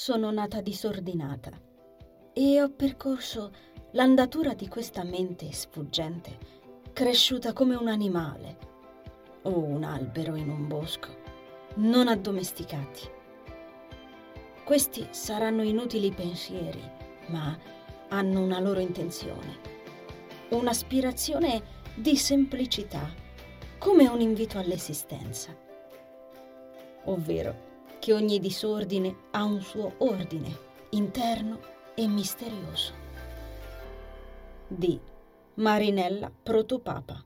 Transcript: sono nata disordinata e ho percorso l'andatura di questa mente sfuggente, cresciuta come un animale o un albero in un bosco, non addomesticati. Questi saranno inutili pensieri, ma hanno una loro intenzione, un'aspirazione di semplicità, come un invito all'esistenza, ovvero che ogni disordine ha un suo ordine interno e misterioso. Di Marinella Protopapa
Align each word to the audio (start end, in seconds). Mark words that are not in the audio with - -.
sono 0.00 0.30
nata 0.30 0.60
disordinata 0.60 1.50
e 2.32 2.62
ho 2.62 2.70
percorso 2.70 3.50
l'andatura 3.94 4.54
di 4.54 4.68
questa 4.68 5.02
mente 5.02 5.50
sfuggente, 5.50 6.38
cresciuta 6.92 7.52
come 7.52 7.74
un 7.74 7.88
animale 7.88 8.58
o 9.42 9.58
un 9.58 9.82
albero 9.82 10.36
in 10.36 10.50
un 10.50 10.68
bosco, 10.68 11.08
non 11.78 12.06
addomesticati. 12.06 13.10
Questi 14.64 15.08
saranno 15.10 15.64
inutili 15.64 16.12
pensieri, 16.12 16.80
ma 17.26 17.58
hanno 18.10 18.40
una 18.40 18.60
loro 18.60 18.78
intenzione, 18.78 19.58
un'aspirazione 20.50 21.60
di 21.96 22.16
semplicità, 22.16 23.12
come 23.78 24.06
un 24.06 24.20
invito 24.20 24.58
all'esistenza, 24.58 25.52
ovvero 27.06 27.67
che 27.98 28.12
ogni 28.12 28.38
disordine 28.38 29.14
ha 29.32 29.44
un 29.44 29.60
suo 29.60 29.94
ordine 29.98 30.66
interno 30.90 31.60
e 31.94 32.06
misterioso. 32.06 32.92
Di 34.66 34.98
Marinella 35.54 36.30
Protopapa 36.42 37.24